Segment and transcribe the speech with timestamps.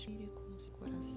[0.00, 1.09] Inspire com o coração.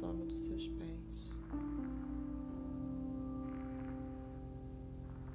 [0.00, 1.30] A sola dos seus pés.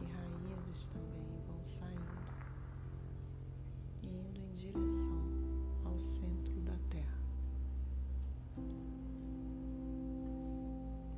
[0.02, 2.02] e raízes também vão saindo
[4.02, 5.22] e indo em direção
[5.86, 7.20] ao centro da terra.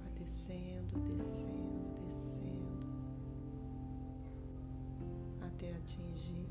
[0.02, 2.68] Vai descendo, descendo, descendo
[5.42, 6.50] até atingir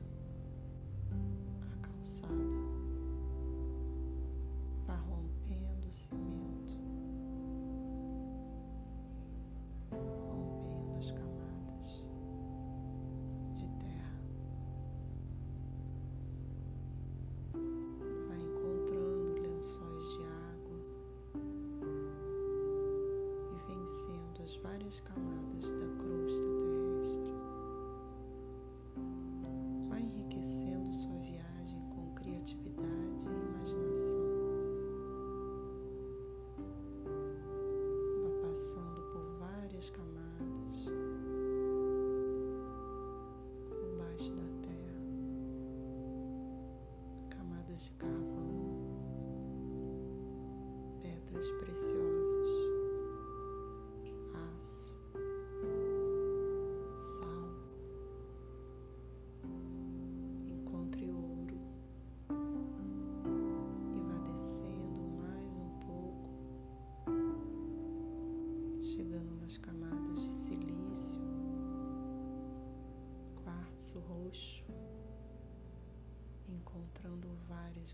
[47.98, 48.35] come.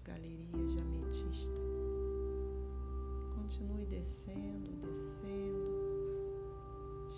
[0.01, 1.61] Galerias de ametista.
[3.35, 5.73] Continue descendo, descendo,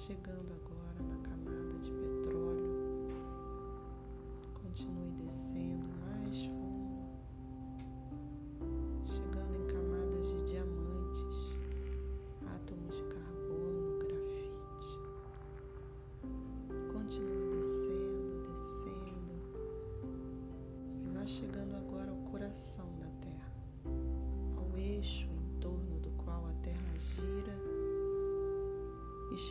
[0.07, 0.64] chegando agora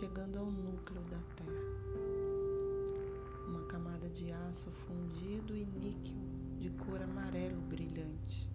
[0.03, 1.64] chegando ao núcleo da Terra.
[3.47, 6.18] Uma camada de aço fundido e níquel
[6.59, 8.46] de cor amarelo brilhante.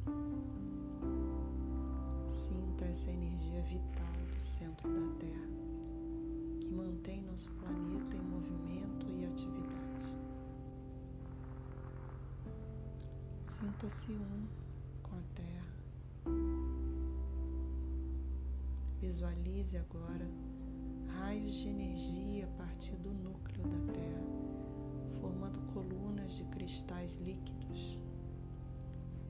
[2.29, 5.49] Sinta essa energia vital do centro da Terra
[6.61, 10.13] que mantém nosso planeta em movimento e atividade.
[13.47, 14.47] Sinta-se um
[15.03, 15.67] com a Terra.
[19.01, 20.29] Visualize agora
[21.19, 27.99] raios de energia a partir do núcleo da Terra, formando colunas de cristais líquidos.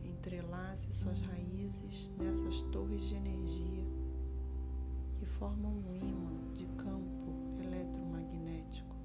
[0.04, 3.84] Entrelace suas raízes nessas torres de energia
[5.18, 7.32] que formam um imã de campo
[7.62, 8.96] eletromagnético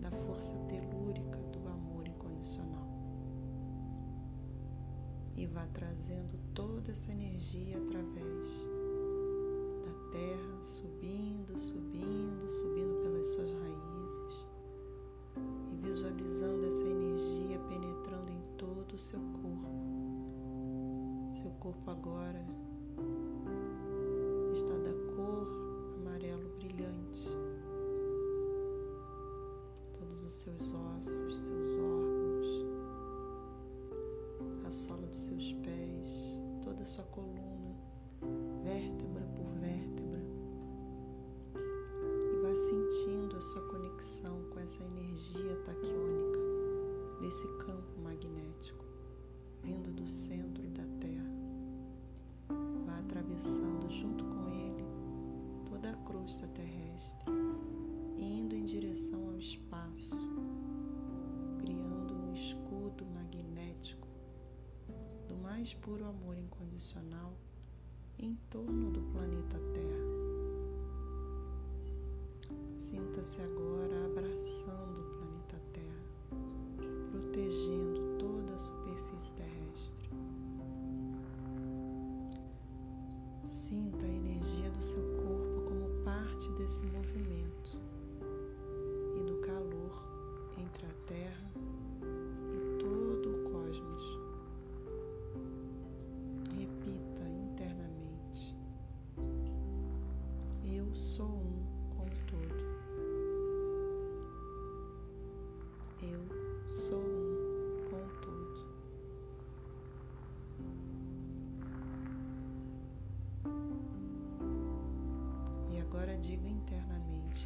[0.00, 2.88] da força telúrica do amor incondicional.
[5.36, 8.77] E vá trazendo toda essa energia através
[45.68, 46.38] taquiônica
[47.20, 48.84] desse campo magnético
[49.62, 51.30] vindo do centro da Terra.
[52.86, 54.84] Vá atravessando junto com ele
[55.68, 57.32] toda a crosta terrestre
[58.16, 60.16] indo em direção ao espaço
[65.58, 67.34] mais puro amor incondicional
[68.16, 70.08] em torno do planeta Terra.
[72.78, 74.97] Sinta-se agora abraçando
[77.48, 80.10] protegendo toda a superfície terrestre.
[83.46, 87.80] Sinta a energia do seu corpo como parte desse movimento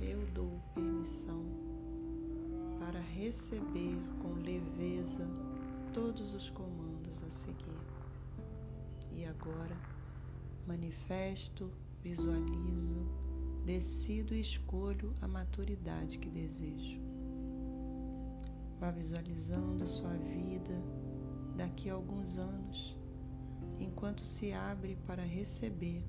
[0.02, 1.44] Eu dou permissão
[2.78, 5.26] para receber com leveza
[5.94, 7.81] todos os comandos a seguir.
[9.12, 9.76] E agora
[10.66, 11.70] manifesto,
[12.02, 13.06] visualizo,
[13.64, 17.00] decido e escolho a maturidade que desejo.
[18.81, 20.82] Vá visualizando sua vida
[21.56, 22.96] daqui a alguns anos,
[23.78, 26.02] enquanto se abre para receber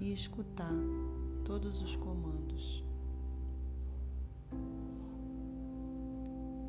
[0.00, 0.74] e escutar
[1.44, 2.39] todos os comandos.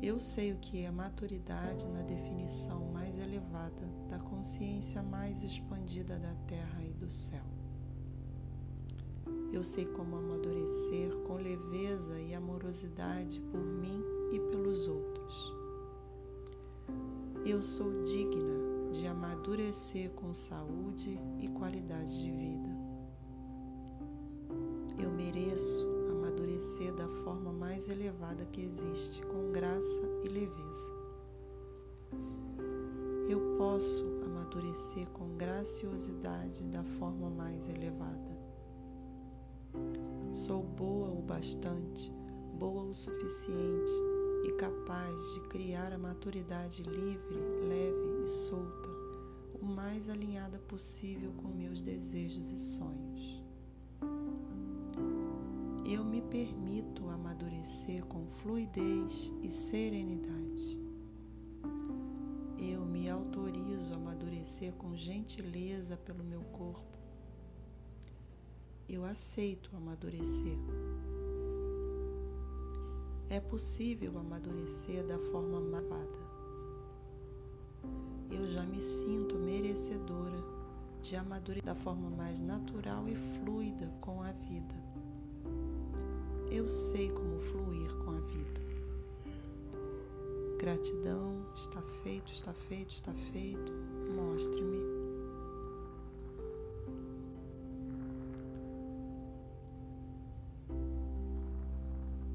[0.02, 6.34] Eu sei o que é maturidade na definição mais elevada da consciência mais expandida da
[6.48, 7.44] terra e do céu.
[9.52, 14.02] Eu sei como amadurecer com leveza e amorosidade por mim
[14.32, 15.54] e pelos outros.
[17.46, 22.76] Eu sou digna de amadurecer com saúde e qualidade de vida.
[24.98, 26.01] Eu mereço
[26.62, 30.92] amadurecer da forma mais elevada que existe, com graça e leveza.
[33.28, 38.38] Eu posso amadurecer com graciosidade da forma mais elevada.
[40.32, 42.12] Sou boa o bastante,
[42.58, 43.92] boa o suficiente
[44.44, 47.34] e capaz de criar a maturidade livre,
[47.68, 48.88] leve e solta,
[49.60, 53.11] o mais alinhada possível com meus desejos e sonhos
[56.32, 60.80] permito amadurecer com fluidez e serenidade.
[62.56, 66.96] Eu me autorizo a amadurecer com gentileza pelo meu corpo.
[68.88, 70.56] Eu aceito amadurecer.
[73.28, 76.22] É possível amadurecer da forma amada.
[78.30, 80.42] Eu já me sinto merecedora
[81.02, 84.91] de amadurecer da forma mais natural e fluida com a vida
[86.52, 88.60] eu sei como fluir com a vida.
[90.58, 93.72] Gratidão, está feito, está feito, está feito.
[94.14, 94.82] Mostre-me.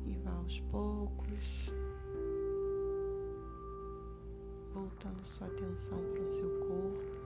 [0.07, 1.71] E vá aos poucos,
[4.74, 7.16] voltando sua atenção para o seu corpo.